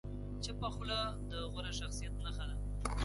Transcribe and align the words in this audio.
چپه 0.43 0.67
خوله، 0.75 0.99
د 1.29 1.31
غوره 1.51 1.71
شخصیت 1.79 2.13
نښه 2.23 2.45
ده. 2.49 2.55